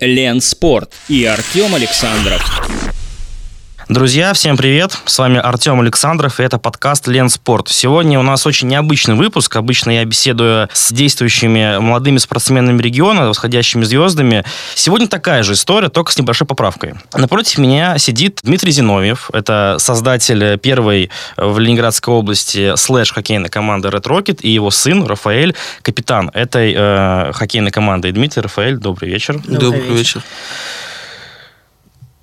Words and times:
Лен 0.00 0.40
Спорт 0.40 0.92
и 1.08 1.24
Артем 1.24 1.74
Александров. 1.74 2.42
Друзья, 3.88 4.32
всем 4.32 4.56
привет! 4.56 4.98
С 5.06 5.16
вами 5.16 5.38
Артем 5.38 5.80
Александров, 5.80 6.40
и 6.40 6.42
это 6.42 6.58
подкаст 6.58 7.06
«Лен 7.06 7.28
Спорт». 7.28 7.68
Сегодня 7.68 8.18
у 8.18 8.22
нас 8.22 8.44
очень 8.44 8.66
необычный 8.66 9.14
выпуск. 9.14 9.54
Обычно 9.54 9.90
я 9.92 10.04
беседую 10.04 10.68
с 10.72 10.90
действующими 10.90 11.78
молодыми 11.78 12.18
спортсменами 12.18 12.82
региона, 12.82 13.28
восходящими 13.28 13.84
звездами. 13.84 14.44
Сегодня 14.74 15.06
такая 15.06 15.44
же 15.44 15.52
история, 15.52 15.88
только 15.88 16.10
с 16.10 16.18
небольшой 16.18 16.48
поправкой. 16.48 16.94
Напротив 17.14 17.58
меня 17.58 17.96
сидит 17.98 18.40
Дмитрий 18.42 18.72
Зиновьев. 18.72 19.30
Это 19.32 19.76
создатель 19.78 20.58
первой 20.58 21.10
в 21.36 21.56
Ленинградской 21.60 22.12
области 22.12 22.74
слэш-хоккейной 22.74 23.50
команды 23.50 23.86
Red 23.88 24.02
Rocket, 24.02 24.40
и 24.40 24.50
его 24.50 24.72
сын 24.72 25.04
Рафаэль, 25.04 25.54
капитан 25.82 26.32
этой 26.34 26.74
э, 26.76 27.30
хоккейной 27.32 27.70
команды. 27.70 28.10
Дмитрий, 28.10 28.42
Рафаэль, 28.42 28.78
добрый 28.78 29.10
вечер. 29.10 29.40
Добрый, 29.46 29.82
вечер. 29.82 30.24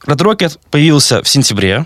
Red 0.06 0.18
Rocket 0.18 0.60
появился 0.70 1.24
в 1.24 1.30
сентябре, 1.30 1.86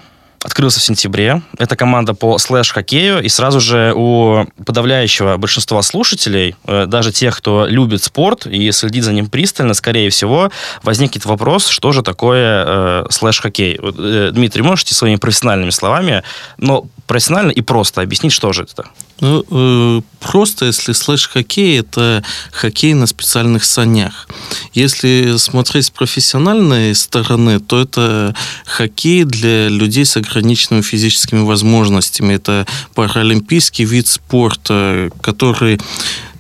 открылся 0.57 0.79
в 0.79 0.83
сентябре. 0.83 1.43
Это 1.59 1.75
команда 1.75 2.15
по 2.15 2.39
слэш-хоккею, 2.39 3.21
и 3.21 3.29
сразу 3.29 3.59
же 3.59 3.93
у 3.95 4.43
подавляющего 4.65 5.37
большинства 5.37 5.83
слушателей, 5.83 6.55
э, 6.65 6.87
даже 6.87 7.11
тех, 7.11 7.37
кто 7.37 7.67
любит 7.67 8.01
спорт 8.01 8.47
и 8.47 8.71
следит 8.71 9.03
за 9.03 9.13
ним 9.13 9.29
пристально, 9.29 9.75
скорее 9.75 10.09
всего, 10.09 10.49
возникнет 10.81 11.25
вопрос, 11.25 11.67
что 11.67 11.91
же 11.91 12.01
такое 12.01 12.65
э, 12.65 13.05
слэш-хоккей. 13.11 13.79
Э, 13.79 14.31
Дмитрий, 14.33 14.63
можете 14.63 14.95
своими 14.95 15.17
профессиональными 15.17 15.69
словами, 15.69 16.23
но 16.57 16.87
профессионально 17.05 17.51
и 17.51 17.61
просто 17.61 18.01
объяснить, 18.01 18.33
что 18.33 18.51
же 18.51 18.63
это? 18.63 18.87
Ну, 19.19 19.43
э, 19.49 20.01
просто, 20.19 20.65
если 20.65 20.91
слэш-хоккей, 20.91 21.79
это 21.79 22.23
хоккей 22.51 22.93
на 22.93 23.07
специальных 23.07 23.63
санях. 23.63 24.27
Если 24.73 25.37
смотреть 25.37 25.85
с 25.85 25.89
профессиональной 25.89 26.93
стороны, 26.93 27.59
то 27.59 27.81
это 27.81 28.35
хоккей 28.65 29.23
для 29.23 29.69
людей 29.69 30.05
с 30.05 30.17
ограниченными 30.47 30.81
физическими 30.81 31.41
возможностями. 31.41 32.33
Это 32.33 32.65
паралимпийский 32.95 33.85
вид 33.85 34.07
спорта, 34.07 35.09
который 35.21 35.79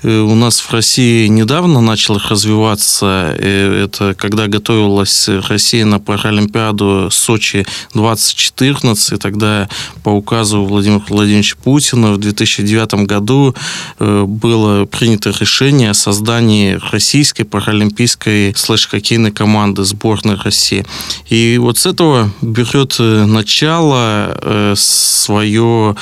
у 0.07 0.35
нас 0.35 0.61
в 0.61 0.71
России 0.71 1.27
недавно 1.27 1.81
начал 1.81 2.17
развиваться. 2.17 3.35
Э, 3.37 3.83
это 3.83 4.13
когда 4.13 4.47
готовилась 4.47 5.27
Россия 5.27 5.83
на 5.83 5.99
Паралимпиаду 5.99 7.09
Сочи 7.11 7.65
2014. 7.93 9.19
Тогда 9.19 9.67
по 10.03 10.09
указу 10.09 10.63
Владимира 10.63 11.03
Владимировича 11.09 11.57
Путина 11.61 12.13
в 12.13 12.19
2009 12.19 13.05
году 13.05 13.53
э, 13.99 14.23
было 14.23 14.85
принято 14.85 15.31
решение 15.37 15.89
о 15.89 15.93
создании 15.93 16.79
российской 16.91 17.43
паралимпийской 17.43 18.53
следж-хоккейной 18.55 19.31
команды 19.31 19.83
сборной 19.83 20.35
России. 20.35 20.85
И 21.29 21.57
вот 21.59 21.79
с 21.79 21.85
этого 21.85 22.31
берет 22.41 22.95
начало 22.99 24.73
свое 24.77 25.95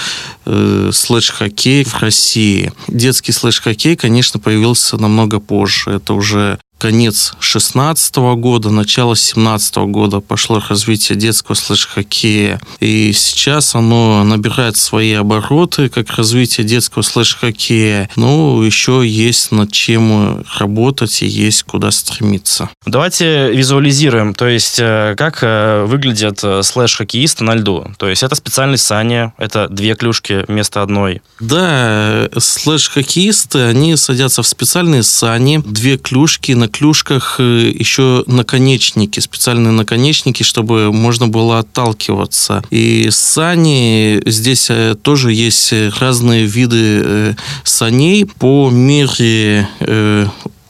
следж-хоккей 0.46 1.84
в 1.84 2.00
России. 2.02 2.72
Детский 2.88 3.32
следж-хоккей 3.32 3.95
конечно, 3.96 4.40
появился 4.40 4.98
намного 4.98 5.40
позже. 5.40 5.92
Это 5.92 6.14
уже 6.14 6.60
конец 6.78 7.34
16 7.40 8.16
года, 8.16 8.70
начало 8.70 9.16
17 9.16 9.76
года 9.78 10.20
пошло 10.20 10.62
развитие 10.68 11.18
детского 11.18 11.56
следж-хоккея. 11.56 12.60
И 12.80 13.14
сейчас 13.14 13.76
оно 13.76 14.24
набирает 14.24 14.78
свои 14.78 15.14
обороты, 15.14 15.90
как 15.90 16.12
развитие 16.12 16.66
детского 16.66 17.02
следж-хоккея. 17.02 18.10
Ну, 18.16 18.62
еще 18.62 19.04
есть 19.06 19.52
над 19.52 19.72
чем 19.72 20.44
работать 20.60 21.22
и 21.22 21.28
есть 21.28 21.64
куда 21.64 21.92
стремиться. 21.92 22.70
Давайте 22.86 23.52
визуализируем, 23.52 24.34
то 24.34 24.48
есть 24.48 24.80
э, 24.80 25.16
как 25.18 25.40
э, 25.42 25.86
выглядят 25.86 26.40
э, 26.44 26.62
слэш-хоккеисты 26.62 27.44
на 27.44 27.56
льду. 27.56 27.88
То 27.98 28.08
есть 28.08 28.24
это 28.24 28.36
специальные 28.36 28.78
сани, 28.78 29.32
это 29.38 29.68
две 29.70 29.96
клюшки 29.96 30.46
вместо 30.48 30.82
одной. 30.82 31.22
Да, 31.40 32.30
слэш-хоккеисты, 32.38 33.60
они 33.60 33.96
садятся 33.96 34.44
в 34.44 34.48
специальные 34.48 35.04
сани, 35.04 35.62
две 35.66 35.98
клюшки 35.98 36.52
на 36.52 36.65
на 36.66 36.68
клюшках 36.68 37.36
э, 37.40 37.72
еще 37.78 38.24
наконечники, 38.26 39.20
специальные 39.20 39.72
наконечники, 39.72 40.42
чтобы 40.42 40.92
можно 40.92 41.28
было 41.28 41.60
отталкиваться. 41.60 42.64
И 42.72 43.10
сани, 43.12 44.22
здесь 44.26 44.68
э, 44.70 44.96
тоже 45.00 45.32
есть 45.32 45.74
разные 46.00 46.46
виды 46.46 47.02
э, 47.04 47.34
саней 47.64 48.26
по 48.26 48.70
мере 48.72 49.68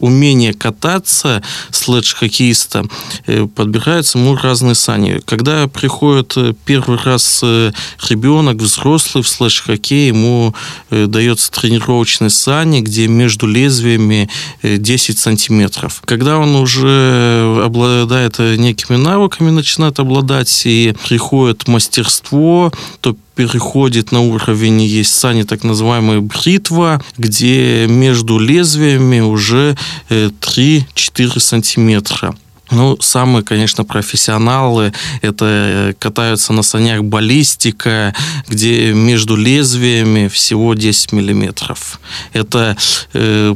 умение 0.05 0.53
кататься 0.53 1.41
слэдж-хоккеиста, 1.71 2.85
э, 3.25 3.47
подбираются 3.47 4.19
ему 4.19 4.35
разные 4.35 4.75
сани. 4.75 5.21
Когда 5.25 5.67
приходит 5.67 6.33
э, 6.38 6.53
первый 6.66 6.97
раз 6.97 7.39
э, 7.43 7.71
ребенок, 8.07 8.57
взрослый 8.57 9.23
в 9.23 9.27
слэдж-хоккей, 9.27 10.07
ему 10.07 10.53
дается 10.89 11.51
тренировочный 11.51 12.29
сани, 12.29 12.81
где 12.81 13.07
между 13.07 13.47
лезвиями 13.47 14.29
10 14.61 15.17
сантиметров. 15.17 16.01
Когда 16.05 16.37
он 16.37 16.55
уже 16.55 17.61
обладает 17.63 18.39
некими 18.39 18.97
навыками, 18.97 19.49
начинает 19.49 19.99
обладать 19.99 20.66
и 20.66 20.93
приходит 21.07 21.67
мастерство, 21.67 22.72
то 23.01 23.16
переходит 23.35 24.12
на 24.12 24.22
уровень, 24.22 24.81
есть 24.81 25.13
сани 25.13 25.44
так 25.44 25.63
называемая 25.63 26.22
бритва, 26.22 27.01
где 27.18 27.85
между 27.88 28.40
лезвиями 28.40 29.19
уже 29.19 29.78
3-4 30.09 30.85
э, 31.18 31.40
сантиметра. 31.40 32.35
Ну, 32.72 32.97
самые, 33.00 33.44
конечно, 33.44 33.84
профессионалы, 33.84 34.91
это 35.22 35.46
э, 35.46 35.94
катаются 36.00 36.51
на 36.51 36.63
санях 36.63 37.03
баллистика, 37.03 38.16
где 38.47 38.91
между 38.94 39.35
лезвиями 39.35 40.28
всего 40.28 40.73
10 40.73 41.12
миллиметров. 41.12 42.00
Это 42.34 42.75
э, 43.13 43.56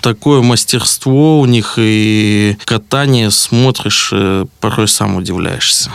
такое 0.00 0.42
мастерство 0.42 1.40
у 1.40 1.46
них 1.46 1.74
и 1.76 2.56
катание 2.64 3.30
смотришь, 3.30 4.10
э, 4.12 4.46
порой 4.60 4.88
сам 4.88 5.16
удивляешься. 5.16 5.90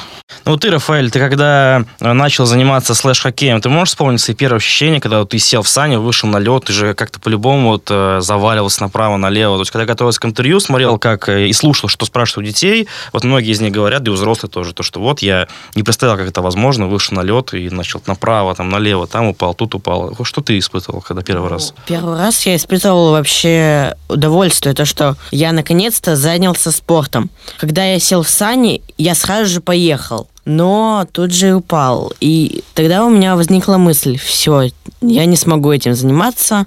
Ну, 0.45 0.57
ты, 0.57 0.71
Рафаэль, 0.71 1.09
ты 1.09 1.19
когда 1.19 1.85
э, 1.99 2.13
начал 2.13 2.45
заниматься 2.45 2.93
слэш-хоккеем, 2.93 3.61
ты 3.61 3.69
можешь 3.69 3.89
вспомнить 3.89 4.19
свои 4.19 4.35
первые 4.35 4.57
ощущения, 4.57 4.99
когда 4.99 5.23
ты 5.25 5.39
сел 5.39 5.61
в 5.61 5.69
сани, 5.69 5.95
вышел 5.95 6.27
на 6.27 6.37
лед, 6.37 6.65
ты 6.65 6.73
же 6.73 6.93
как-то 6.93 7.19
по-любому 7.19 7.71
вот 7.71 7.87
э, 7.89 8.19
заваливался 8.21 8.81
направо-налево. 8.83 9.57
То 9.57 9.61
есть, 9.61 9.71
когда 9.71 9.85
готовился 9.85 10.19
к 10.19 10.25
интервью, 10.25 10.59
смотрел 10.59 10.97
как 10.97 11.29
и 11.29 11.51
слушал, 11.53 11.87
что 11.87 12.05
спрашивают 12.05 12.47
у 12.47 12.51
детей, 12.51 12.87
вот 13.13 13.23
многие 13.23 13.51
из 13.51 13.61
них 13.61 13.71
говорят, 13.71 14.03
да 14.03 14.11
и 14.11 14.13
взрослые 14.13 14.49
тоже, 14.49 14.73
то, 14.73 14.83
что 14.83 14.99
вот 14.99 15.21
я 15.21 15.47
не 15.75 15.83
представлял, 15.83 16.17
как 16.17 16.27
это 16.27 16.41
возможно, 16.41 16.87
вышел 16.87 17.15
на 17.15 17.21
лед 17.21 17.53
и 17.53 17.69
начал 17.69 18.01
направо, 18.05 18.53
там, 18.55 18.69
налево, 18.69 19.07
там 19.07 19.27
упал, 19.27 19.53
тут 19.53 19.75
упал. 19.75 20.13
Что 20.23 20.41
ты 20.41 20.57
испытывал, 20.57 21.01
когда 21.01 21.21
первый 21.21 21.49
раз? 21.49 21.73
Первый 21.85 22.17
раз 22.17 22.45
я 22.45 22.55
испытывал 22.55 23.11
вообще 23.11 23.92
удовольствие, 24.09 24.75
то, 24.75 24.85
что 24.85 25.15
я 25.31 25.51
наконец-то 25.51 26.15
занялся 26.15 26.71
спортом. 26.71 27.29
Когда 27.57 27.83
я 27.83 27.99
сел 27.99 28.23
в 28.23 28.29
сани, 28.29 28.81
я 28.97 29.15
сразу 29.15 29.45
же 29.45 29.61
поехал 29.61 30.27
но 30.45 31.07
тут 31.11 31.33
же 31.33 31.55
упал. 31.55 32.11
И 32.19 32.63
тогда 32.73 33.05
у 33.05 33.09
меня 33.09 33.35
возникла 33.35 33.77
мысль, 33.77 34.17
все, 34.17 34.69
я 35.01 35.25
не 35.25 35.35
смогу 35.35 35.71
этим 35.71 35.95
заниматься, 35.95 36.65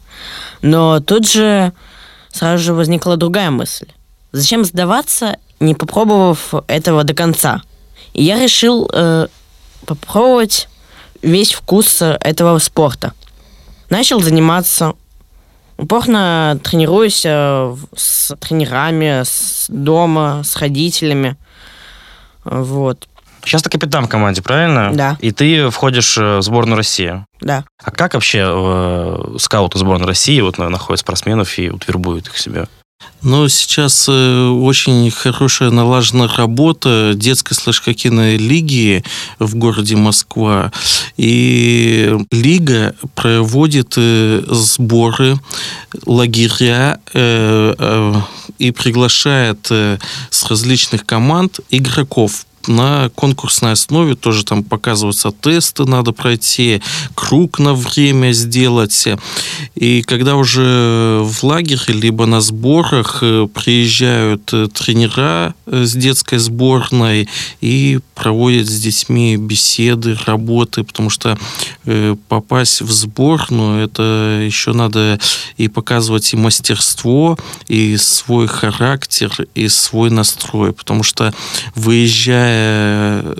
но 0.63 1.01
тут 1.01 1.29
же 1.29 1.73
сразу 2.31 2.63
же 2.63 2.75
возникла 2.75 3.17
другая 3.17 3.51
мысль. 3.51 3.89
Зачем 4.33 4.65
сдаваться, 4.65 5.37
не 5.61 5.75
попробовав 5.75 6.55
этого 6.69 7.05
до 7.05 7.15
конца? 7.15 7.63
И 8.13 8.25
я 8.25 8.39
решил 8.39 8.89
э, 8.93 9.29
попробовать 9.85 10.69
весь 11.23 11.53
вкус 11.53 12.01
этого 12.01 12.59
спорта. 12.59 13.13
Начал 13.89 14.21
заниматься, 14.21 14.95
упорно 15.77 16.59
тренируюсь 16.63 17.23
э, 17.25 17.77
с 17.95 18.35
тренерами, 18.37 19.23
с 19.25 19.67
дома, 19.69 20.43
с 20.45 20.57
родителями. 20.57 21.37
Вот. 22.45 23.09
Сейчас 23.45 23.63
ты 23.63 23.71
капитан 23.71 24.07
в 24.07 24.09
команде, 24.09 24.43
правильно? 24.43 24.91
Да. 24.93 25.17
И 25.21 25.31
ты 25.31 25.71
входишь 25.71 26.19
э, 26.19 26.39
в 26.39 26.43
сборную 26.43 26.77
России. 26.77 27.25
Да. 27.41 27.65
А 27.83 27.91
как 27.91 28.15
вообще 28.15 28.45
э, 28.45 29.37
скауты 29.39 29.79
сборной 29.79 30.07
России 30.07 30.41
вот 30.41 30.59
находят 30.59 31.01
спортсменов 31.01 31.57
и 31.59 31.71
вот 31.71 31.87
вербуют 31.87 32.27
их 32.27 32.37
себе? 32.39 32.67
Ну, 33.23 33.49
сейчас 33.49 34.07
э, 34.09 34.49
очень 34.49 35.11
хорошая 35.11 35.71
налажена 35.71 36.29
работа 36.29 37.13
детской 37.17 37.55
слэш-хоккейной 37.55 38.37
лиги 38.37 39.03
в 39.41 39.57
городе 39.57 39.97
Москва. 39.97 40.71
И 41.17 42.17
лига 42.31 42.95
проводит 43.17 43.95
э, 43.97 44.45
сборы, 44.49 45.41
лагеря 46.05 47.01
и 47.15 48.71
приглашает 48.71 49.67
с 49.67 50.45
различных 50.49 51.05
команд 51.05 51.59
игроков 51.71 52.47
на 52.69 53.11
конкурсной 53.15 53.73
основе 53.73 54.15
тоже 54.15 54.45
там 54.45 54.65
показываются 54.65 55.31
тесты, 55.33 55.85
надо 55.85 56.13
пройти, 56.13 56.83
круг 57.15 57.59
на 57.59 57.75
время 57.75 58.33
сделать. 58.33 59.07
И 59.75 60.03
когда 60.03 60.37
уже 60.37 61.21
в 61.23 61.45
лагере, 61.45 61.95
либо 61.95 62.27
на 62.27 62.41
сборах 62.41 63.19
э, 63.23 63.47
приезжают 63.53 64.53
э, 64.53 64.69
тренера 64.73 65.55
э, 65.67 65.85
с 65.85 65.93
детской 65.93 66.39
сборной 66.39 67.29
и 67.61 68.01
проводят 68.15 68.67
с 68.67 68.81
детьми 68.81 69.37
беседы, 69.37 70.17
работы, 70.27 70.85
потому 70.85 71.11
что 71.11 71.39
попасть 72.29 72.81
в 72.81 72.91
сборную, 72.91 73.85
это 73.85 74.43
еще 74.45 74.73
надо 74.73 75.21
и 75.57 75.69
показывать 75.69 76.33
и 76.33 76.37
мастерство, 76.37 77.39
и 77.69 77.97
свой 77.97 78.47
характер, 78.47 79.31
и 79.55 79.69
свой 79.69 80.11
настрой, 80.11 80.73
потому 80.73 81.03
что 81.03 81.35
выезжая 81.75 82.56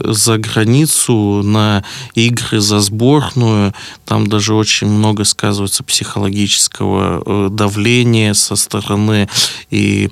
за 0.05 0.39
границу 0.39 1.43
на 1.43 1.85
игры 2.15 2.61
за 2.61 2.81
сборную, 2.81 3.75
там 4.05 4.27
даже 4.27 4.55
очень 4.55 4.89
много 4.89 5.25
сказывается 5.25 5.83
психологического 5.83 7.23
э, 7.25 7.49
давления 7.51 8.35
со 8.35 8.57
стороны. 8.57 9.29
И 9.71 10.11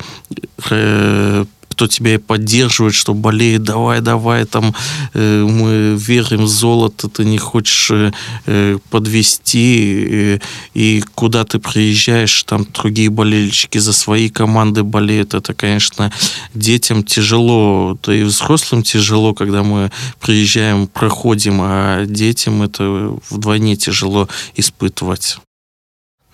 э, 0.71 1.45
кто 1.75 1.88
тебя 1.88 2.15
и 2.15 2.19
поддерживает, 2.19 2.94
что 2.94 3.15
болеет, 3.15 3.65
давай, 3.65 4.00
давай, 4.00 4.44
там 4.44 4.73
э, 5.12 5.43
мы 5.43 5.97
верим 5.97 6.44
в 6.44 6.49
золото, 6.49 7.09
ты 7.09 7.25
не 7.25 7.38
хочешь 7.38 7.91
э, 7.91 8.12
э 8.47 8.79
подвести, 8.91 10.06
э, 10.11 10.38
и 10.75 11.03
куда 11.15 11.44
ты 11.44 11.59
приезжаешь, 11.59 12.44
там 12.44 12.65
другие 12.73 13.11
болельщики 13.11 13.79
за 13.79 13.93
свои 13.93 14.29
команды 14.29 14.85
болеют, 14.85 15.35
это, 15.35 15.53
конечно, 15.53 16.12
детям 16.55 17.03
тяжело, 17.03 17.99
да 18.03 18.15
и 18.15 18.23
взрослым 18.23 18.85
тяжело, 18.85 19.35
когда 19.35 19.65
мы 19.65 19.91
приезжаем, 20.20 20.87
проходим, 20.87 21.59
а 21.61 22.06
детям 22.06 22.62
это 22.62 23.19
вдвойне 23.31 23.77
тяжело 23.77 24.29
испытывать. 24.55 25.38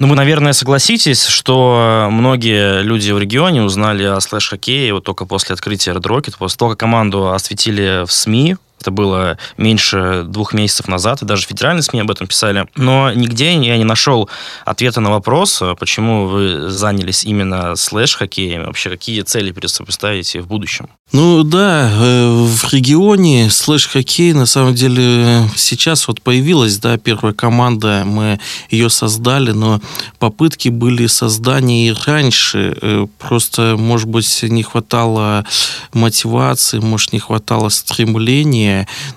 Ну, 0.01 0.09
вы, 0.09 0.15
наверное, 0.15 0.55
согласитесь, 0.55 1.27
что 1.27 2.09
многие 2.11 2.81
люди 2.81 3.13
в 3.13 3.19
регионе 3.19 3.63
узнали 3.63 4.03
о 4.05 4.19
слэш-хоккее 4.19 4.95
вот 4.95 5.05
только 5.05 5.27
после 5.27 5.53
открытия 5.53 5.91
Red 5.91 6.05
Rocket, 6.05 6.37
после 6.39 6.57
того, 6.57 6.71
как 6.71 6.81
команду 6.81 7.33
осветили 7.33 8.07
в 8.07 8.11
СМИ, 8.11 8.57
это 8.81 8.91
было 8.91 9.37
меньше 9.57 10.25
двух 10.27 10.55
месяцев 10.55 10.89
назад, 10.89 11.23
и 11.23 11.27
даже 11.27 11.47
федеральные 11.47 11.83
СМИ 11.83 12.01
об 12.01 12.11
этом 12.11 12.27
писали. 12.27 12.67
Но 12.77 13.13
нигде 13.13 13.53
я 13.53 13.77
не 13.77 13.85
нашел 13.85 14.29
ответа 14.65 15.01
на 15.01 15.11
вопрос, 15.11 15.63
почему 15.79 16.27
вы 16.27 16.71
занялись 16.71 17.25
именно 17.25 17.77
слэш-хоккеем, 17.77 18.65
вообще 18.65 18.91
какие 18.91 19.23
цели 19.23 19.53
перед 19.53 19.71
собой 19.71 19.93
ставите 19.93 20.41
в 20.41 20.47
будущем. 20.47 20.89
Ну 21.13 21.43
да, 21.43 21.91
э, 21.93 22.31
в 22.31 22.73
регионе 22.73 23.51
слэш-хоккей 23.51 24.33
на 24.33 24.47
самом 24.47 24.77
деле 24.77 25.43
сейчас 25.57 26.07
вот 26.07 26.23
появилась, 26.23 26.79
да, 26.79 26.99
первая 26.99 27.35
команда, 27.35 28.05
мы 28.07 28.39
ее 28.71 28.89
создали, 28.91 29.51
но 29.51 29.81
попытки 30.21 30.69
были 30.69 31.09
создания 31.09 31.89
и 31.89 31.95
раньше, 32.07 32.79
э, 32.81 33.07
просто, 33.19 33.75
может 33.77 34.09
быть, 34.09 34.43
не 34.45 34.63
хватало 34.63 35.45
мотивации, 35.93 36.79
может, 36.79 37.13
не 37.13 37.19
хватало 37.19 37.71
стремления. 37.71 38.70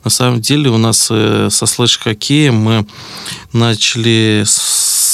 На 0.03 0.09
самом 0.09 0.41
деле 0.41 0.69
у 0.69 0.77
нас 0.77 1.07
э, 1.09 1.49
со 1.49 1.65
слэш-хоккеем 1.65 2.55
мы 2.55 2.85
начали 3.53 4.43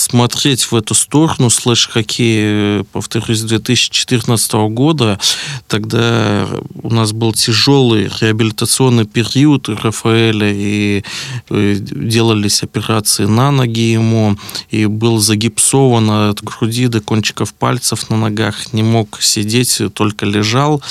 смотреть 0.09 0.63
в 0.63 0.75
эту 0.75 0.95
сторону 0.95 1.49
слэш-хоккей, 1.49 2.83
повторюсь, 2.85 3.41
2014 3.41 4.53
года. 4.69 5.19
Тогда 5.67 6.47
у 6.81 6.89
нас 6.91 7.11
был 7.11 7.33
тяжелый 7.33 8.09
реабилитационный 8.19 9.05
период 9.05 9.69
Рафаэля, 9.69 10.51
и 10.51 11.03
э, 11.49 11.75
делались 11.79 12.63
операции 12.63 13.25
на 13.25 13.51
ноги 13.51 13.91
ему, 13.91 14.37
и 14.71 14.85
был 14.87 15.19
загипсован 15.19 16.09
от 16.09 16.43
груди 16.43 16.87
до 16.87 17.01
кончиков 17.01 17.53
пальцев 17.53 18.09
на 18.09 18.17
ногах, 18.17 18.73
не 18.73 18.83
мог 18.83 19.21
сидеть, 19.21 19.81
только 19.93 20.25
лежал. 20.25 20.81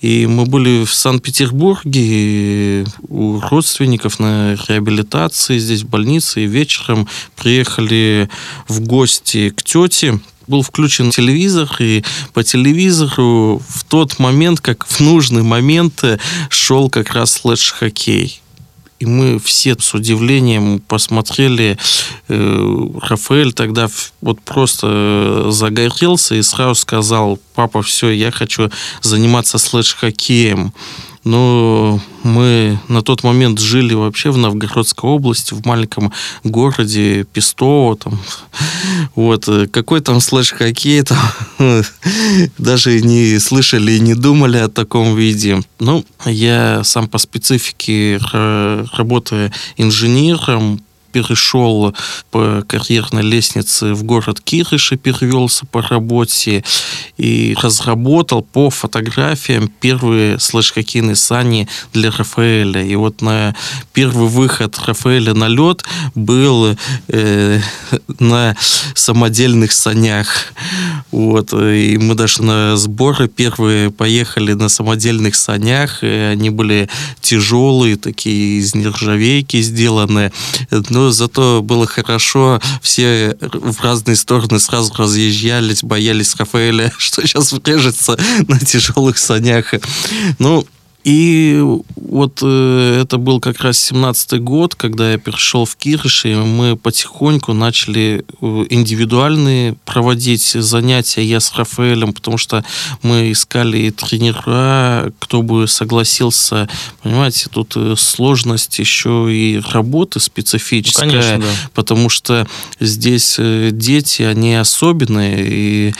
И 0.00 0.26
мы 0.26 0.46
были 0.46 0.84
в 0.84 0.92
Санкт-Петербурге 0.92 2.86
у 3.08 3.40
родственников 3.40 4.20
на 4.20 4.54
реабилитации 4.68 5.58
здесь 5.58 5.82
в 5.82 5.88
больнице. 5.88 6.44
И 6.44 6.46
вечером 6.46 7.08
приехали 7.36 8.30
в 8.68 8.80
гости 8.80 9.50
к 9.50 9.62
тете, 9.62 10.20
был 10.46 10.62
включен 10.62 11.10
телевизор, 11.10 11.68
и 11.78 12.04
по 12.32 12.42
телевизору 12.42 13.60
в 13.68 13.84
тот 13.84 14.18
момент, 14.18 14.60
как 14.60 14.86
в 14.86 15.00
нужный 15.00 15.42
момент, 15.42 16.02
шел 16.48 16.88
как 16.88 17.12
раз 17.12 17.32
слэш-хоккей. 17.32 18.40
И 18.98 19.06
мы 19.06 19.38
все 19.38 19.76
с 19.78 19.94
удивлением 19.94 20.80
посмотрели. 20.80 21.78
Э, 22.28 22.86
Рафаэль 23.00 23.52
тогда 23.52 23.88
вот 24.20 24.40
просто 24.40 25.50
загорелся 25.50 26.34
и 26.34 26.42
сразу 26.42 26.74
сказал, 26.74 27.38
папа, 27.54 27.82
все, 27.82 28.10
я 28.10 28.30
хочу 28.32 28.70
заниматься 29.00 29.58
слэш-хоккеем. 29.58 30.72
Но 31.28 32.00
мы 32.22 32.80
на 32.88 33.02
тот 33.02 33.22
момент 33.22 33.58
жили 33.58 33.92
вообще 33.92 34.30
в 34.30 34.38
Новгородской 34.38 35.10
области, 35.10 35.52
в 35.52 35.62
маленьком 35.66 36.10
городе 36.42 37.24
Пестово. 37.24 37.96
Там. 37.96 38.18
Вот. 39.14 39.46
Какой 39.70 40.00
там 40.00 40.22
слэш-хоккей, 40.22 41.02
там, 41.02 41.18
даже 42.56 43.02
не 43.02 43.38
слышали 43.40 43.92
и 43.92 44.00
не 44.00 44.14
думали 44.14 44.56
о 44.56 44.70
таком 44.70 45.16
виде. 45.16 45.60
Ну, 45.78 46.02
я 46.24 46.82
сам 46.82 47.06
по 47.08 47.18
специфике 47.18 48.18
работаю 48.32 49.52
инженером, 49.76 50.80
перешел 51.12 51.94
по 52.30 52.62
карьерной 52.66 53.22
лестнице 53.22 53.94
в 53.94 54.04
город 54.04 54.40
Кириши, 54.40 54.96
перевелся 54.96 55.66
по 55.66 55.82
работе 55.82 56.64
и 57.16 57.56
разработал 57.60 58.42
по 58.42 58.70
фотографиям 58.70 59.70
первые 59.80 60.38
слэш-хоккейные 60.38 61.16
сани 61.16 61.68
для 61.92 62.10
Рафаэля. 62.10 62.84
И 62.84 62.94
вот 62.96 63.22
на 63.22 63.54
первый 63.92 64.28
выход 64.28 64.78
Рафаэля 64.86 65.34
на 65.34 65.48
лед 65.48 65.84
был 66.14 66.76
э, 67.08 67.60
на 68.18 68.56
самодельных 68.94 69.72
санях. 69.72 70.52
Вот. 71.10 71.52
И 71.52 71.98
мы 71.98 72.14
даже 72.14 72.42
на 72.42 72.76
сборы 72.76 73.28
первые 73.28 73.90
поехали 73.90 74.52
на 74.52 74.68
самодельных 74.68 75.34
санях. 75.34 76.02
И 76.02 76.06
они 76.06 76.50
были 76.50 76.88
тяжелые, 77.20 77.96
такие 77.96 78.58
из 78.58 78.74
нержавейки 78.74 79.60
сделаны. 79.60 80.32
Но 80.70 80.97
зато 81.10 81.62
было 81.62 81.86
хорошо. 81.86 82.60
Все 82.82 83.36
в 83.40 83.82
разные 83.82 84.16
стороны 84.16 84.58
сразу 84.58 84.92
разъезжались, 84.96 85.82
боялись 85.82 86.34
Рафаэля, 86.36 86.92
что 86.98 87.26
сейчас 87.26 87.52
врежется 87.52 88.18
на 88.46 88.58
тяжелых 88.58 89.18
санях. 89.18 89.74
Ну, 90.38 90.66
и 91.04 91.62
вот 91.96 92.40
э, 92.42 93.00
это 93.02 93.18
был 93.18 93.40
как 93.40 93.60
раз 93.60 93.92
17-й 93.92 94.40
год, 94.40 94.74
когда 94.74 95.12
я 95.12 95.18
перешел 95.18 95.64
в 95.64 95.76
Кириш, 95.76 96.24
и 96.24 96.34
мы 96.34 96.76
потихоньку 96.76 97.52
начали 97.52 98.24
э, 98.40 98.64
индивидуальные 98.68 99.76
проводить 99.84 100.42
занятия 100.42 101.24
я 101.24 101.40
с 101.40 101.54
Рафаэлем, 101.54 102.12
потому 102.12 102.36
что 102.36 102.64
мы 103.02 103.30
искали 103.30 103.90
тренера, 103.90 105.12
кто 105.20 105.42
бы 105.42 105.68
согласился. 105.68 106.68
Понимаете, 107.02 107.48
тут 107.50 107.74
э, 107.76 107.94
сложность 107.96 108.78
еще 108.78 109.28
и 109.30 109.62
работы 109.70 110.18
специфическая, 110.18 111.06
ну, 111.06 111.12
конечно, 111.12 111.38
да. 111.38 111.70
потому 111.74 112.08
что 112.08 112.46
здесь 112.80 113.36
э, 113.38 113.70
дети, 113.72 114.22
они 114.22 114.56
особенные, 114.56 115.46
и 115.48 115.94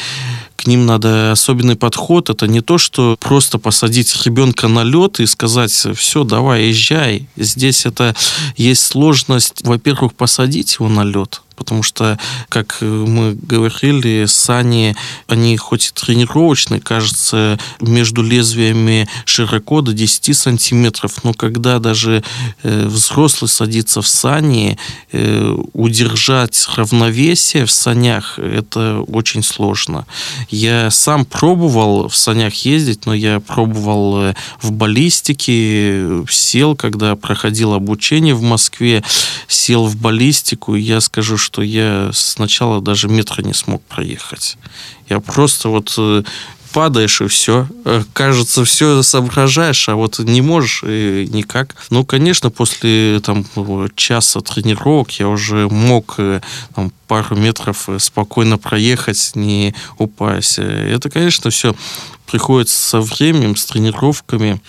к 0.59 0.67
ним 0.67 0.87
надо 0.87 1.31
особенный 1.31 1.77
подход. 1.77 2.31
Это 2.31 2.49
не 2.49 2.61
то, 2.61 2.79
что 2.79 3.17
просто 3.21 3.59
посадить 3.59 4.27
ребенка 4.27 4.67
на 4.67 4.83
лед 4.83 5.21
и 5.21 5.27
сказать, 5.27 5.71
все, 5.95 6.25
давай, 6.25 6.65
езжай. 6.65 7.29
Здесь 7.37 7.87
это 7.87 8.17
есть 8.57 8.83
сложность, 8.83 9.63
во-первых, 9.63 10.15
посадить 10.15 10.75
его 10.75 10.89
на 10.89 11.05
лед, 11.05 11.43
потому 11.59 11.83
что, 11.83 12.19
как 12.49 12.79
мы 12.81 13.35
говорили, 13.35 14.25
сани, 14.27 14.97
они 15.27 15.57
хоть 15.57 15.89
и 15.89 15.93
тренировочные, 15.93 16.81
кажется, 16.81 17.59
между 17.81 18.23
лезвиями 18.23 19.09
широко 19.25 19.81
до 19.81 19.93
10 19.93 20.37
сантиметров, 20.37 21.25
но 21.25 21.35
когда 21.35 21.79
даже 21.79 22.23
э, 22.63 22.87
взрослый 22.87 23.49
садится 23.49 24.01
в 24.03 24.09
сани, 24.09 24.79
э, 25.13 25.57
удержать 25.73 26.69
равновесие 26.77 27.67
в 27.67 27.71
санях, 27.71 28.39
это 28.39 29.01
очень 29.09 29.43
сложно. 29.43 30.07
Я 30.49 30.91
сам 30.91 31.25
пробовал 31.25 32.09
в 32.09 32.17
санях 32.17 32.55
ездить, 32.55 33.07
но 33.07 33.15
я 33.15 33.41
пробовал 33.41 34.23
э, 34.23 34.35
в 34.63 34.71
баллистике, 34.71 36.25
сел, 36.31 36.77
когда 36.77 37.17
проходил 37.17 37.75
обучение 37.75 38.35
в 38.35 38.43
Москве, 38.43 39.03
сел 39.49 39.87
в 39.87 39.97
баллистику, 39.97 40.75
и 40.75 40.81
я 40.81 41.01
скажу, 41.01 41.37
что 41.37 41.48
что 41.49 41.63
я 41.63 42.11
сначала 42.13 42.83
даже 42.83 43.09
метро 43.09 43.43
не 43.43 43.55
смог 43.55 43.83
проехать. 43.85 44.59
Я 45.09 45.19
просто 45.19 45.71
вот 45.71 45.95
э, 45.97 46.23
падаешь 46.75 47.23
и 47.23 47.27
все. 47.27 47.67
Э, 47.87 48.03
кажется, 48.13 48.67
все 48.67 49.03
соображаешь, 49.03 49.89
а 49.89 49.95
вот 49.95 50.19
не 50.19 50.43
можешь 50.43 50.85
и 50.87 51.27
никак. 51.33 51.75
Ну, 51.89 52.05
конечно, 52.05 52.51
после 52.51 53.21
там 53.25 53.47
часа 53.95 54.43
тренировок 54.43 55.11
я 55.13 55.29
уже 55.29 55.71
мог 55.71 56.17
э, 56.19 56.43
там, 56.75 56.93
пару 57.07 57.35
метров 57.35 57.89
спокойно 57.97 58.59
проехать, 58.59 59.31
не 59.35 59.75
упасть. 59.97 60.59
Это, 60.59 61.09
конечно, 61.09 61.49
все 61.49 61.75
приходит 62.31 62.69
со 62.69 63.01
временем, 63.01 63.57
с 63.57 63.65
тренировками. 63.65 64.61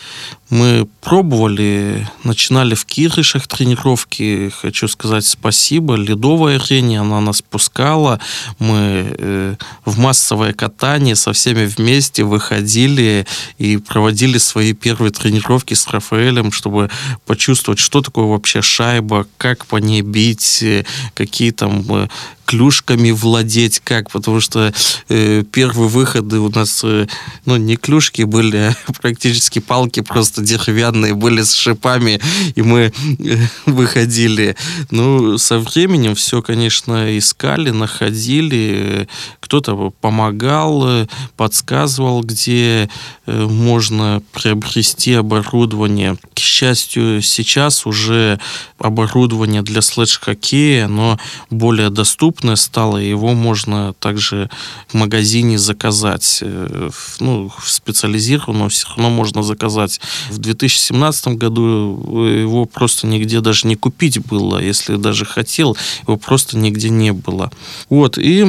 Мы 0.49 0.87
пробовали, 1.01 2.09
начинали 2.23 2.73
в 2.73 2.85
Кирышах 2.85 3.47
тренировки. 3.47 4.51
Хочу 4.61 4.87
сказать 4.87 5.25
спасибо 5.25 5.95
Ледовой 5.95 6.55
арене, 6.55 7.01
она 7.01 7.21
нас 7.21 7.41
пускала. 7.41 8.19
Мы 8.57 9.13
э, 9.17 9.55
в 9.85 9.99
массовое 9.99 10.53
катание 10.53 11.15
со 11.15 11.33
всеми 11.33 11.65
вместе 11.65 12.23
выходили 12.23 13.27
и 13.59 13.77
проводили 13.77 14.37
свои 14.39 14.73
первые 14.73 15.11
тренировки 15.11 15.75
с 15.75 15.87
Рафаэлем, 15.87 16.51
чтобы 16.51 16.89
почувствовать, 17.25 17.79
что 17.79 18.01
такое 18.01 18.25
вообще 18.25 18.61
шайба, 18.61 19.27
как 19.37 19.65
по 19.65 19.77
ней 19.77 20.01
бить, 20.01 20.63
э, 20.63 20.85
какие 21.13 21.51
там 21.51 21.85
э, 21.89 22.07
клюшками 22.49 23.11
владеть, 23.11 23.79
как, 23.83 24.09
потому 24.09 24.39
что 24.39 24.73
э, 25.07 25.43
первые 25.51 25.87
выходы 25.87 26.39
у 26.39 26.49
нас, 26.49 26.81
э, 26.83 27.05
ну, 27.45 27.57
не 27.57 27.75
клюшки 27.75 28.23
были, 28.23 28.75
а 28.87 28.91
практически 29.01 29.59
палки 29.59 29.99
просто 29.99 30.41
деревянные 30.41 31.13
были 31.13 31.43
с 31.43 31.53
шипами, 31.53 32.19
и 32.55 32.63
мы 32.63 32.91
э, 33.19 33.37
выходили. 33.67 34.55
Ну, 34.89 35.37
со 35.37 35.59
временем 35.59 36.15
все, 36.15 36.41
конечно, 36.41 37.15
искали, 37.19 37.69
находили, 37.69 39.07
кто-то 39.39 39.93
помогал, 40.01 40.87
э, 40.87 41.07
подсказывал, 41.37 42.23
где 42.23 42.89
э, 43.27 43.45
можно 43.45 44.23
приобрести 44.31 45.13
оборудование. 45.13 46.17
К 46.33 46.39
счастью, 46.39 47.21
сейчас 47.21 47.85
уже 47.85 48.39
оборудование 48.79 49.61
для 49.61 49.83
слэдж-хоккея, 49.83 50.87
но 50.87 51.19
более 51.51 51.91
доступно 51.91 52.38
доступное 52.39 52.55
стало, 52.55 52.97
его 52.97 53.33
можно 53.33 53.93
также 53.99 54.49
в 54.87 54.93
магазине 54.93 55.57
заказать. 55.57 56.39
Э, 56.41 56.89
ну, 57.19 57.51
специализированно 57.63 58.69
все 58.69 58.87
равно 58.87 59.09
можно 59.09 59.43
заказать. 59.43 59.99
В 60.29 60.37
2017 60.37 61.39
году 61.39 62.25
его 62.25 62.65
просто 62.65 63.07
нигде 63.07 63.41
даже 63.41 63.67
не 63.67 63.75
купить 63.75 64.19
было. 64.19 64.57
Если 64.59 64.95
даже 64.95 65.25
хотел, 65.25 65.77
его 66.07 66.17
просто 66.17 66.57
нигде 66.57 66.89
не 66.89 67.11
было. 67.11 67.51
Вот, 67.89 68.17
и 68.17 68.45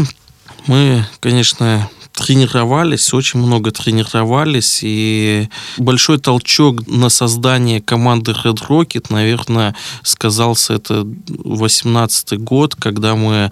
мы, 0.67 1.07
конечно, 1.21 1.89
тренировались, 2.21 3.12
очень 3.15 3.41
много 3.41 3.71
тренировались, 3.71 4.81
и 4.83 5.49
большой 5.79 6.19
толчок 6.19 6.87
на 6.87 7.09
создание 7.09 7.81
команды 7.81 8.33
Red 8.33 8.67
Rocket, 8.69 9.07
наверное, 9.11 9.75
сказался 10.03 10.75
это 10.75 11.07
18 11.29 12.39
год, 12.39 12.75
когда 12.75 13.15
мы 13.15 13.50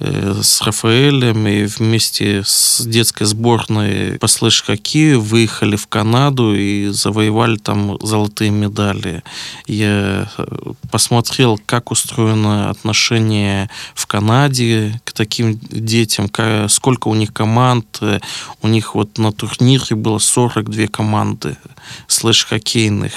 Э, 0.00 0.40
с 0.42 0.62
Рафаэлем 0.62 1.48
и 1.48 1.64
вместе 1.64 2.42
с 2.44 2.80
детской 2.84 3.24
сборной 3.24 4.16
по 4.18 4.28
слэш-хоккею 4.28 5.20
выехали 5.20 5.74
в 5.74 5.88
Канаду 5.88 6.54
и 6.54 6.88
завоевали 6.88 7.56
там 7.56 7.98
золотые 8.00 8.52
медали. 8.52 9.24
Я 9.66 10.30
э, 10.38 10.46
посмотрел, 10.92 11.58
как 11.66 11.90
устроено 11.90 12.70
отношение 12.70 13.70
в 13.94 14.06
Канаде 14.06 15.00
к 15.02 15.12
таким 15.12 15.58
детям, 15.58 16.30
сколько 16.68 17.08
у 17.08 17.14
них 17.16 17.32
команд. 17.32 17.97
У 18.62 18.68
них 18.68 18.94
вот 18.94 19.18
на 19.18 19.32
турнире 19.32 19.96
было 19.96 20.18
42 20.18 20.86
команды 20.86 21.56
слэш-хоккейных. 22.06 23.12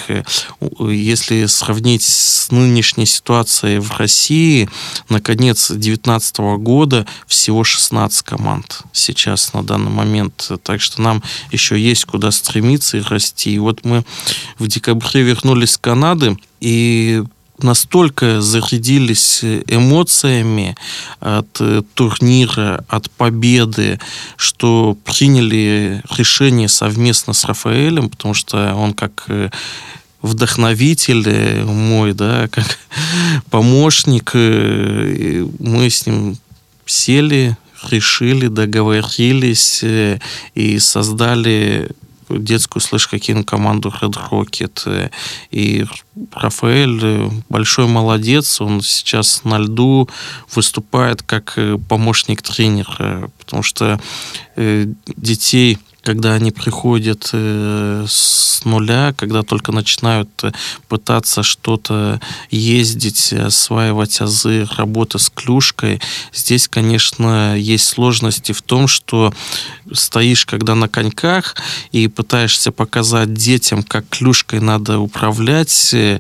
Если 0.80 1.46
сравнить 1.46 2.04
с 2.04 2.52
нынешней 2.52 3.06
ситуацией 3.06 3.80
в 3.80 3.98
России, 3.98 4.70
наконец 5.10 5.68
2019 5.68 6.38
года 6.58 6.82
года 6.82 7.06
всего 7.28 7.64
16 7.64 8.24
команд 8.24 8.82
сейчас 8.92 9.54
на 9.54 9.62
данный 9.62 9.92
момент. 9.92 10.52
Так 10.64 10.82
что 10.82 11.02
нам 11.02 11.22
еще 11.52 11.80
есть 11.80 12.06
куда 12.06 12.32
стремиться 12.32 12.98
и 12.98 13.02
расти. 13.02 13.54
И 13.54 13.60
вот 13.60 13.86
мы 13.86 14.04
в 14.58 14.68
декабре 14.68 15.22
вернулись 15.22 15.72
с 15.72 15.78
Канады 15.78 16.38
и 16.60 17.24
настолько 17.64 18.42
зарядились 18.42 19.44
эмоциями 19.44 20.76
от 21.20 21.48
э, 21.60 21.82
турнира, 21.94 22.84
от 22.88 23.10
победы, 23.12 24.00
что 24.36 24.98
приняли 25.04 26.02
решение 26.18 26.68
совместно 26.68 27.34
с 27.34 27.46
Рафаэлем, 27.46 28.10
потому 28.10 28.34
что 28.34 28.74
он 28.76 28.94
как 28.94 29.26
э, 29.28 29.50
вдохновитель 30.22 31.24
э, 31.26 31.64
мой, 31.64 32.14
да, 32.14 32.48
как 32.52 32.78
помощник, 33.50 34.34
мы 34.34 35.90
с 35.90 36.06
ним 36.06 36.38
сели, 36.86 37.58
решили, 37.90 38.48
договорились 38.48 39.82
э, 39.84 40.20
и 40.54 40.80
создали 40.80 41.90
детскую 42.40 42.82
слэш-хоккейную 42.82 43.46
команду 43.46 43.94
Red 44.02 44.18
Rocket. 44.30 45.12
И 45.52 45.86
Рафаэль 46.34 47.00
э, 47.02 47.30
большой 47.50 47.88
молодец, 47.88 48.62
он 48.62 48.82
сейчас 48.82 49.44
на 49.44 49.60
льду 49.60 50.10
выступает 50.54 51.22
как 51.22 51.54
э, 51.58 51.78
помощник 51.90 52.42
тренера, 52.42 53.30
потому 53.40 53.64
что 53.64 54.00
детей 54.56 55.78
когда 56.04 56.34
они 56.34 56.52
приходят 56.52 57.30
э, 57.34 58.06
с 58.08 58.66
нуля, 58.66 59.14
когда 59.16 59.44
только 59.44 59.72
начинают 59.72 60.30
э, 60.44 60.52
пытаться 60.88 61.44
что-то 61.44 62.20
ездить, 62.50 63.34
осваивать 63.34 64.20
азы 64.22 64.68
работы 64.78 65.20
с 65.20 65.30
клюшкой, 65.30 66.02
здесь, 66.34 66.68
конечно, 66.68 67.56
есть 67.56 67.88
сложности 67.88 68.52
в 68.52 68.62
том, 68.62 68.88
что 68.88 69.34
стоишь, 69.92 70.46
когда 70.46 70.74
на 70.76 70.88
коньках, 70.88 71.56
и 71.92 72.08
пытаешься 72.08 72.72
показать 72.72 73.34
детям, 73.34 73.84
как 73.84 74.08
клюшкой 74.10 74.60
надо 74.60 75.00
управлять, 75.00 75.94
э, 75.94 76.20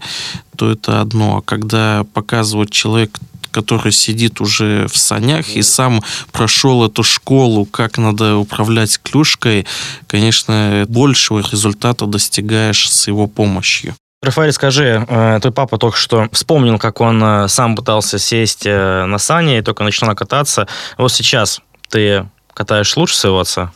то 0.56 0.72
это 0.72 1.02
одно. 1.02 1.38
А 1.38 1.42
когда 1.42 2.06
показывает 2.14 2.70
человек 2.70 3.18
который 3.52 3.92
сидит 3.92 4.42
уже 4.42 4.88
в 4.88 4.98
санях 4.98 5.50
и 5.50 5.62
сам 5.62 6.02
прошел 6.32 6.86
эту 6.86 7.04
школу, 7.04 7.66
как 7.66 7.98
надо 7.98 8.38
управлять 8.38 9.00
клюшкой, 9.02 9.66
конечно, 10.08 10.86
большего 10.88 11.40
результата 11.40 12.06
достигаешь 12.06 12.90
с 12.90 13.08
его 13.08 13.28
помощью. 13.28 13.96
Рафаэль, 14.24 14.52
скажи, 14.52 15.04
э, 15.08 15.40
твой 15.42 15.52
папа 15.52 15.80
только 15.80 15.98
что 15.98 16.30
вспомнил, 16.32 16.78
как 16.78 17.02
он 17.02 17.24
э, 17.24 17.48
сам 17.48 17.76
пытался 17.76 18.20
сесть 18.20 18.68
э, 18.68 19.06
на 19.06 19.18
сани 19.18 19.58
и 19.58 19.62
только 19.64 19.84
начинал 19.84 20.14
кататься. 20.14 20.68
Вот 21.00 21.12
сейчас 21.12 21.60
ты 21.90 22.28
катаешь 22.54 22.96
лучше 22.96 23.18
своего 23.18 23.40
отца? 23.40 23.74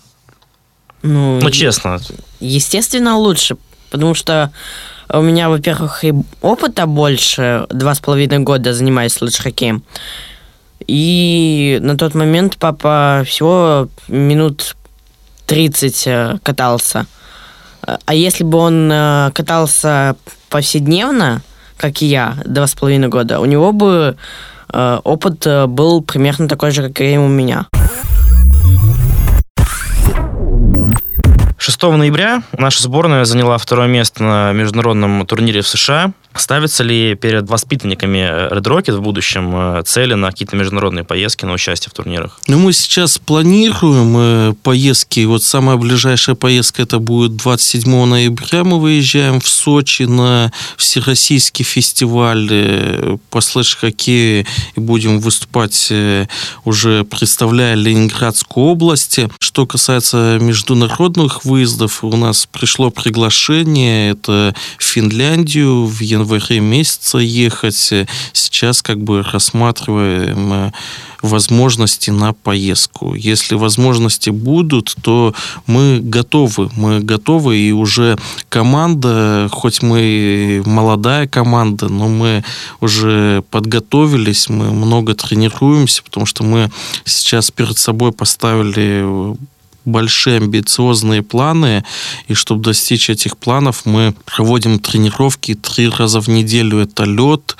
Ну, 1.02 1.40
ну 1.42 1.50
честно. 1.50 2.00
Естественно, 2.40 3.18
лучше, 3.18 3.58
потому 3.90 4.14
что 4.14 4.52
у 5.12 5.22
меня, 5.22 5.50
во-первых, 5.50 6.04
и 6.04 6.14
опыта 6.42 6.86
больше, 6.86 7.66
два 7.70 7.94
с 7.96 8.00
половиной 8.00 8.40
года 8.40 8.74
занимаюсь 8.74 9.22
лыж-хоккеем. 9.22 9.84
И 10.88 11.80
на 11.82 11.98
тот 11.98 12.14
момент 12.16 12.58
папа 12.58 13.24
всего 13.26 13.88
минут 14.08 14.76
30 15.48 16.08
э, 16.08 16.38
катался. 16.44 17.06
А 17.82 18.14
если 18.14 18.44
бы 18.44 18.58
он 18.58 18.90
э, 18.92 19.32
катался 19.34 20.16
повседневно, 20.50 21.42
как 21.78 22.02
и 22.02 22.06
я, 22.06 22.38
два 22.46 22.68
с 22.68 22.74
половиной 22.74 23.10
года, 23.10 23.40
у 23.40 23.46
него 23.46 23.72
бы 23.72 24.18
э, 24.74 25.00
опыт 25.04 25.48
был 25.68 26.02
примерно 26.02 26.48
такой 26.48 26.72
же, 26.72 26.84
как 26.84 27.02
и 27.02 27.18
у 27.18 27.28
меня. 27.28 27.68
6 31.78 31.98
ноября 31.98 32.42
наша 32.58 32.82
сборная 32.82 33.26
заняла 33.26 33.58
второе 33.58 33.90
место 33.90 34.24
на 34.24 34.54
международном 34.54 35.26
турнире 35.26 35.60
в 35.60 35.68
США. 35.68 36.14
Ставятся 36.38 36.84
ли 36.84 37.16
перед 37.16 37.48
воспитанниками 37.48 38.18
Red 38.18 38.64
Rocket 38.64 38.98
в 38.98 39.02
будущем 39.02 39.56
э, 39.56 39.84
цели 39.84 40.16
на 40.16 40.32
какие-то 40.32 40.58
международные 40.58 41.06
поездки, 41.06 41.46
на 41.46 41.54
участие 41.54 41.90
в 41.92 41.94
турнирах? 41.94 42.40
Ну, 42.48 42.60
мы 42.60 42.74
сейчас 42.74 43.18
планируем 43.18 44.16
э, 44.18 44.54
поездки. 44.62 45.24
Вот 45.24 45.44
самая 45.44 45.78
ближайшая 45.78 46.36
поездка 46.36 46.82
это 46.82 47.00
будет 47.00 47.38
27 47.38 48.06
ноября. 48.06 48.66
Мы 48.66 48.82
выезжаем 48.82 49.40
в 49.40 49.48
Сочи 49.48 50.04
на 50.04 50.52
Всероссийский 50.76 51.64
фестиваль 51.64 52.50
э, 52.52 53.18
по 53.30 53.40
слэш-хоккею 53.40 54.46
и 54.76 54.80
будем 54.80 55.20
выступать 55.20 55.92
уже 56.66 57.04
представляя 57.06 57.76
Ленинградскую 57.76 58.68
область. 58.68 59.20
Что 59.40 59.66
касается 59.66 60.38
международных 60.42 61.46
выездов, 61.46 62.04
у 62.04 62.16
нас 62.18 62.46
пришло 62.52 62.90
приглашение. 62.90 64.12
Это 64.12 64.54
в 64.78 64.84
Финляндию 64.84 65.86
в 65.86 66.02
январе 66.02 66.25
январе 66.26 66.60
месяце 66.60 67.18
ехать. 67.20 67.94
Сейчас 68.34 68.82
как 68.82 69.02
бы 69.02 69.24
рассматриваем 69.24 70.54
э, 70.54 70.72
возможности 71.22 72.12
на 72.12 72.34
поездку. 72.34 73.16
Если 73.16 73.56
возможности 73.56 74.30
будут, 74.30 74.96
то 75.02 75.34
мы 75.68 76.00
готовы. 76.02 76.70
Мы 76.76 77.00
готовы, 77.00 77.58
и 77.58 77.72
уже 77.72 78.18
команда, 78.50 79.50
хоть 79.52 79.82
мы 79.82 80.64
молодая 80.66 81.28
команда, 81.28 81.90
но 81.90 82.08
мы 82.08 82.44
уже 82.82 83.44
подготовились, 83.52 84.50
мы 84.50 84.72
много 84.72 85.14
тренируемся, 85.14 86.04
потому 86.04 86.26
что 86.26 86.44
мы 86.44 86.72
сейчас 87.06 87.52
перед 87.52 87.78
собой 87.78 88.12
поставили 88.12 89.36
большие 89.86 90.38
амбициозные 90.38 91.22
планы, 91.22 91.84
и 92.28 92.34
чтобы 92.34 92.64
достичь 92.64 93.10
этих 93.10 93.38
планов, 93.38 93.86
мы 93.86 94.14
проводим 94.26 94.80
тренировки 94.80 95.54
три 95.54 95.90
раза 95.90 96.20
в 96.20 96.28
неделю. 96.28 96.80
Это 96.80 97.04
лед, 97.04 97.56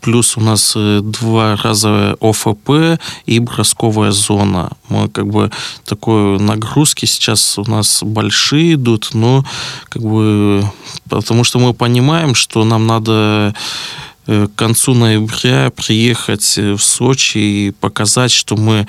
плюс 0.00 0.36
у 0.36 0.40
нас 0.40 0.74
э, 0.76 1.00
два 1.02 1.56
раза 1.56 2.16
ОФП 2.20 3.00
и 3.26 3.38
бросковая 3.38 4.10
зона. 4.10 4.70
Мы 4.88 5.08
как 5.08 5.28
бы 5.28 5.50
такой 5.84 6.38
нагрузки 6.38 7.06
сейчас 7.06 7.58
у 7.58 7.64
нас 7.70 8.02
большие 8.02 8.74
идут, 8.74 9.10
но 9.14 9.44
как 9.88 10.02
бы 10.02 10.64
потому 11.08 11.44
что 11.44 11.58
мы 11.58 11.74
понимаем, 11.74 12.34
что 12.34 12.64
нам 12.64 12.86
надо 12.86 13.54
э, 14.26 14.48
к 14.48 14.58
концу 14.58 14.94
ноября 14.94 15.70
приехать 15.70 16.56
в 16.56 16.78
Сочи 16.78 17.38
и 17.38 17.70
показать, 17.70 18.32
что 18.32 18.56
мы 18.56 18.86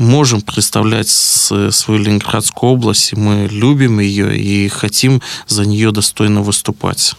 можем 0.00 0.40
представлять 0.40 1.08
свою 1.08 2.00
Ленинградскую 2.00 2.72
область, 2.72 3.12
и 3.12 3.16
мы 3.16 3.46
любим 3.50 4.00
ее 4.00 4.36
и 4.36 4.68
хотим 4.68 5.22
за 5.46 5.66
нее 5.66 5.92
достойно 5.92 6.42
выступать. 6.42 7.14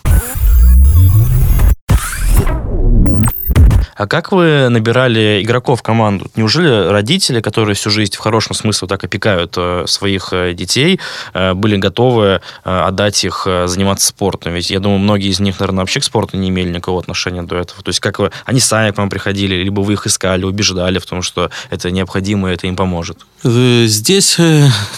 А 4.02 4.08
как 4.08 4.32
вы 4.32 4.68
набирали 4.70 5.44
игроков 5.44 5.82
в 5.82 5.84
команду? 5.84 6.26
Неужели 6.36 6.90
родители, 6.90 7.40
которые 7.40 7.76
всю 7.76 7.92
жизнь 7.92 8.16
в 8.16 8.18
хорошем 8.18 8.56
смысле 8.56 8.88
так 8.88 9.04
опекают 9.04 9.54
э, 9.58 9.84
своих 9.86 10.30
э, 10.32 10.56
детей, 10.56 11.00
э, 11.36 11.54
были 11.54 11.78
готовы 11.78 12.42
отдать 12.64 13.24
их 13.24 13.48
заниматься 13.66 14.08
спортом? 14.08 14.54
Ведь 14.54 14.72
я 14.72 14.80
думаю, 14.80 14.98
многие 14.98 15.30
из 15.30 15.40
них, 15.40 15.60
наверное, 15.60 15.82
вообще 15.82 16.00
к 16.00 16.04
спорту 16.04 16.36
не 16.36 16.50
имели 16.50 16.70
никакого 16.70 17.00
отношения 17.00 17.44
до 17.44 17.58
этого. 17.58 17.84
То 17.84 17.90
есть 17.90 18.00
как 18.00 18.18
вы, 18.18 18.32
они 18.46 18.60
сами 18.60 18.90
к 18.90 18.98
вам 18.98 19.12
приходили, 19.12 19.54
либо 19.54 19.82
вы 19.82 19.94
их 19.94 20.08
искали, 20.08 20.46
убеждали 20.46 20.98
в 20.98 21.06
том, 21.06 21.22
что 21.22 21.52
это 21.70 21.92
необходимо, 21.92 22.50
и 22.50 22.56
это 22.56 22.66
им 22.66 22.76
поможет? 22.76 23.20
Здесь, 23.44 24.38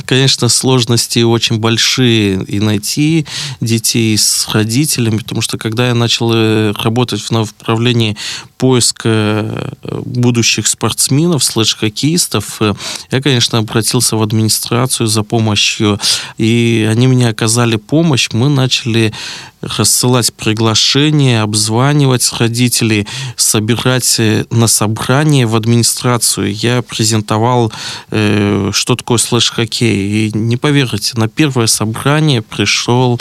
конечно, 0.05 0.47
сложности 0.47 1.19
очень 1.19 1.59
большие 1.59 2.41
и 2.43 2.61
найти 2.61 3.25
детей 3.59 4.17
с 4.17 4.47
родителями, 4.53 5.17
потому 5.17 5.41
что 5.41 5.57
когда 5.57 5.89
я 5.89 5.93
начал 5.93 6.73
работать 6.73 7.21
в 7.21 7.31
направлении 7.31 8.15
поиска 8.57 8.92
поиск 8.93 9.01
э, 9.05 9.69
будущих 10.05 10.67
спортсменов, 10.67 11.43
слэш-хоккеистов, 11.43 12.61
э, 12.61 12.73
я, 13.11 13.21
конечно, 13.21 13.59
обратился 13.59 14.15
в 14.17 14.21
администрацию 14.21 15.07
за 15.07 15.23
помощью, 15.23 15.99
и 16.37 16.87
они 16.89 17.07
мне 17.07 17.29
оказали 17.29 17.75
помощь. 17.77 18.29
Мы 18.33 18.49
начали 18.49 19.13
рассылать 19.61 20.33
приглашения, 20.33 21.41
обзванивать 21.41 22.31
родителей, 22.39 23.07
собирать 23.35 24.19
э, 24.19 24.45
на 24.51 24.67
собрание 24.67 25.45
в 25.45 25.55
администрацию. 25.55 26.53
Я 26.53 26.81
презентовал, 26.81 27.71
что 28.09 28.95
такое 28.95 29.17
слэш-хоккей. 29.17 30.27
И 30.27 30.37
не 30.37 30.57
поверите, 30.57 31.13
на 31.15 31.27
первое 31.27 31.67
собрание 31.67 32.41
пришел 32.41 33.19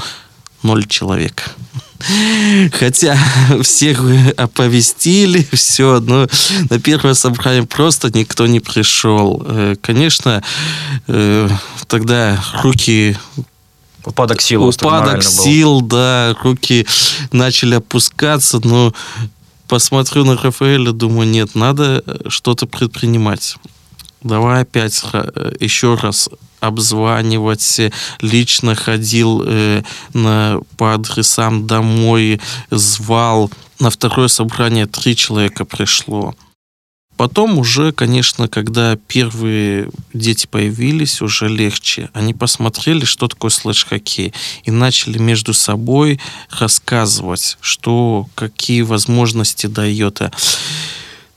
ноль 0.63 0.87
человек. 0.87 1.55
Хотя 2.73 3.17
всех 3.63 4.03
оповестили, 4.37 5.47
все, 5.53 6.01
но 6.01 6.27
на 6.71 6.81
первое 6.81 7.15
собрание 7.15 7.65
просто 7.65 8.11
никто 8.11 8.47
не 8.47 8.61
пришел. 8.61 9.43
Э, 9.47 9.77
конечно, 9.81 10.43
э, 11.07 11.49
тогда 11.87 12.43
руки 12.63 13.17
Упадок 14.05 14.41
сил. 14.41 14.65
Упадок 14.65 15.23
сил, 15.23 15.81
был. 15.81 15.89
да, 15.89 16.35
руки 16.43 16.87
начали 17.31 17.77
опускаться, 17.77 18.61
но 18.65 18.93
посмотрю 19.69 20.25
на 20.25 20.37
Рафаэля, 20.37 20.91
думаю, 20.91 21.29
нет, 21.29 21.55
надо 21.55 22.03
что-то 22.27 22.67
предпринимать. 22.67 23.57
Давай 24.23 24.63
опять 24.63 25.03
э, 25.13 25.55
еще 25.61 25.95
раз 25.95 26.29
обзванивать, 26.63 27.81
лично 28.21 28.75
ходил 28.75 29.43
э, 29.45 29.83
на, 30.15 30.61
по 30.77 30.95
адресам 30.95 31.67
домой, 31.67 32.41
звал. 32.71 33.51
На 33.81 33.91
второе 33.91 34.29
собрание 34.29 34.87
три 34.87 35.17
человека 35.17 35.65
пришло. 35.65 36.35
Потом 37.17 37.59
уже, 37.59 37.93
конечно, 37.93 38.49
когда 38.49 38.97
первые 38.97 39.91
дети 40.13 40.47
появились, 40.47 41.21
уже 41.21 41.49
легче. 41.49 42.11
Они 42.15 42.33
посмотрели, 42.33 43.05
что 43.05 43.29
такое 43.29 43.51
слэш-хоккей, 43.51 44.33
и 44.65 44.71
начали 44.71 45.19
между 45.19 45.53
собой 45.53 46.21
рассказывать, 46.51 47.59
что, 47.61 48.27
какие 48.35 48.83
возможности 48.83 49.67
дает. 49.67 50.21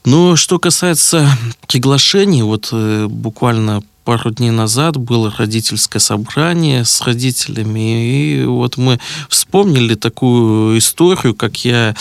Но 0.05 0.35
что 0.35 0.59
касается 0.59 1.29
приглашений, 1.67 2.43
вот 2.43 2.69
э, 2.71 3.07
буквально 3.07 3.83
пару 4.05 4.31
дней 4.31 4.51
назад 4.51 4.97
было 4.97 5.33
родительское 5.35 5.99
собрание 5.99 6.85
с 6.85 7.01
родителями, 7.01 8.05
и 8.05 8.45
вот 8.45 8.77
мы 8.77 8.99
вспомнили 9.27 9.95
такую 9.95 10.77
историю, 10.77 11.33
как 11.33 11.65
я 11.65 11.95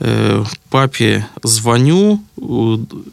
э, 0.00 0.44
папе 0.74 1.24
звоню, 1.44 2.20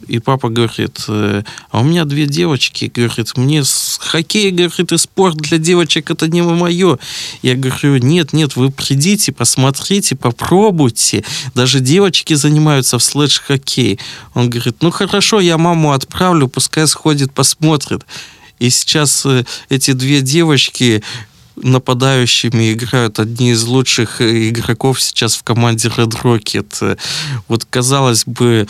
и 0.08 0.18
папа 0.18 0.48
говорит, 0.48 1.04
э, 1.06 1.44
а 1.70 1.80
у 1.80 1.84
меня 1.84 2.04
две 2.04 2.26
девочки, 2.26 2.90
говорит, 2.92 3.36
мне 3.36 3.62
хоккей, 4.00 4.50
говорит, 4.50 4.90
и 4.90 4.98
спорт 4.98 5.36
для 5.36 5.58
девочек 5.58 6.10
это 6.10 6.26
не 6.26 6.42
мое. 6.42 6.98
Я 7.40 7.54
говорю, 7.54 7.98
нет, 7.98 8.32
нет, 8.32 8.56
вы 8.56 8.72
придите, 8.72 9.30
посмотрите, 9.30 10.16
попробуйте. 10.16 11.22
Даже 11.54 11.78
девочки 11.78 12.34
занимаются 12.34 12.98
в 12.98 13.02
слэдж-хоккей. 13.04 14.00
Он 14.34 14.50
говорит, 14.50 14.78
ну 14.80 14.90
хорошо, 14.90 15.38
я 15.38 15.56
маму 15.56 15.92
отправлю, 15.92 16.48
пускай 16.48 16.88
сходит, 16.88 17.32
посмотрит. 17.32 18.04
И 18.58 18.70
сейчас 18.70 19.24
э, 19.24 19.44
эти 19.68 19.92
две 19.92 20.20
девочки 20.20 21.04
нападающими 21.56 22.72
играют 22.72 23.18
одни 23.18 23.52
из 23.52 23.64
лучших 23.64 24.20
игроков 24.20 25.00
сейчас 25.00 25.36
в 25.36 25.42
команде 25.42 25.88
Red 25.88 26.22
Rocket. 26.22 26.98
Вот, 27.48 27.64
казалось 27.64 28.24
бы, 28.24 28.66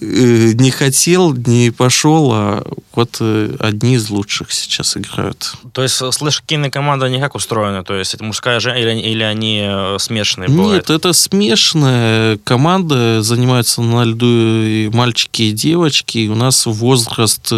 не 0.00 0.70
хотел, 0.70 1.34
не 1.34 1.70
пошел, 1.70 2.30
а 2.32 2.66
вот 2.94 3.18
э, 3.20 3.56
одни 3.60 3.94
из 3.94 4.10
лучших 4.10 4.50
сейчас 4.52 4.96
играют. 4.96 5.54
То 5.72 5.82
есть 5.82 6.00
э, 6.02 6.10
слэш-хоккейная 6.10 6.70
команда 6.70 7.08
не 7.08 7.20
как 7.20 7.34
устроена? 7.34 7.84
То 7.84 7.94
есть 7.94 8.14
это 8.14 8.24
мужская 8.24 8.58
же 8.58 8.78
или, 8.78 8.98
или 8.98 9.22
они 9.22 9.68
смешанные 9.98 10.48
бывают? 10.48 10.88
Нет, 10.88 10.90
это 10.90 11.12
смешанная 11.12 12.38
команда, 12.38 13.22
занимаются 13.22 13.80
на 13.80 14.04
льду 14.04 14.26
и 14.26 14.90
мальчики 14.92 15.42
и 15.42 15.52
девочки. 15.52 16.18
И 16.18 16.28
у 16.28 16.34
нас 16.34 16.66
возраст 16.66 17.52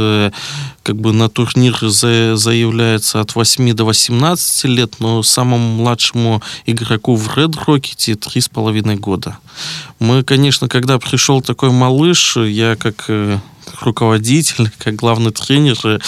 как 0.88 0.96
бы 0.96 1.12
на 1.12 1.28
турнир 1.28 1.78
заявляется 1.82 3.20
от 3.20 3.34
8 3.34 3.74
до 3.74 3.84
18 3.84 4.64
лет, 4.64 4.94
но 5.00 5.22
самому 5.22 5.82
младшему 5.82 6.42
игроку 6.66 7.14
в 7.14 7.36
Red 7.36 7.54
Rocket 7.66 8.18
3,5 8.18 8.96
года. 8.96 9.38
Мы, 9.98 10.22
конечно, 10.22 10.68
когда 10.68 10.98
пришел 10.98 11.42
такой 11.42 11.70
малыш, 11.70 12.17
я 12.44 12.76
как 12.76 13.04
э, 13.08 13.38
руководитель, 13.80 14.70
как 14.78 14.96
главный 14.96 15.32
тренер, 15.32 15.78
э, 15.84 15.98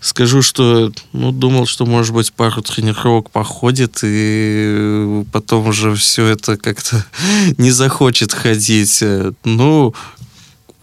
скажу, 0.00 0.42
что 0.42 0.92
ну, 1.12 1.32
думал, 1.32 1.66
что, 1.66 1.86
может 1.86 2.14
быть, 2.14 2.32
пару 2.32 2.62
тренировок 2.62 3.30
походит, 3.30 4.00
и 4.02 5.24
потом 5.32 5.68
уже 5.68 5.94
все 5.94 6.26
это 6.26 6.56
как-то 6.56 7.04
не 7.58 7.70
захочет 7.70 8.32
ходить. 8.32 9.02
Ну, 9.44 9.94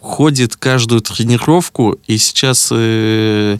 ходит 0.04 0.58
каждую 0.58 1.02
тренировку, 1.02 1.98
и 2.08 2.18
сейчас 2.18 2.70
э, 2.72 3.58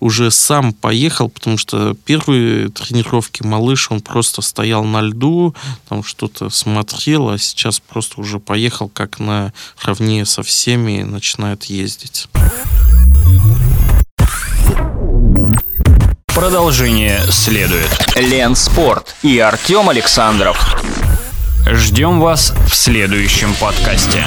уже 0.00 0.32
сам 0.32 0.72
поехал, 0.72 1.28
потому 1.28 1.56
что 1.58 1.94
первые 2.04 2.70
тренировки 2.70 3.44
малыш, 3.44 3.90
он 3.92 4.00
просто 4.00 4.42
стоял 4.42 4.82
на 4.82 5.00
льду, 5.00 5.54
там 5.88 6.02
что-то 6.02 6.50
смотрел, 6.50 7.30
а 7.30 7.38
сейчас 7.38 7.78
просто 7.78 8.20
уже 8.20 8.40
поехал 8.40 8.88
как 8.88 9.20
на 9.20 9.52
равне 9.80 10.26
со 10.26 10.42
всеми 10.42 11.00
и 11.00 11.04
начинает 11.04 11.64
ездить. 11.64 12.26
Продолжение 16.26 17.20
следует. 17.30 17.90
Лен 18.16 18.56
Спорт 18.56 19.14
и 19.22 19.38
Артем 19.38 19.88
Александров. 19.88 20.76
Ждем 21.64 22.20
вас 22.20 22.52
в 22.68 22.74
следующем 22.74 23.54
подкасте. 23.54 24.26